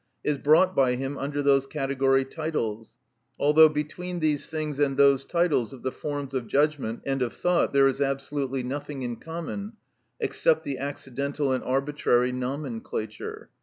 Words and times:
is 0.23 0.39
brought 0.39 0.75
by 0.75 0.95
him 0.95 1.15
under 1.15 1.43
those 1.43 1.67
category 1.67 2.25
titles, 2.25 2.97
although 3.37 3.69
between 3.69 4.19
these 4.19 4.47
things 4.47 4.79
and 4.79 4.97
those 4.97 5.25
titles 5.25 5.73
of 5.73 5.83
the 5.83 5.91
forms 5.91 6.33
of 6.33 6.47
judgment 6.47 7.03
and 7.05 7.21
of 7.21 7.33
thought 7.33 7.71
there 7.71 7.87
is 7.87 8.01
absolutely 8.01 8.63
nothing 8.63 9.03
in 9.03 9.15
common 9.15 9.73
except 10.19 10.63
the 10.63 10.79
accidental 10.79 11.53
and 11.53 11.63
arbitrary 11.63 12.31
nomenclature. 12.31 13.51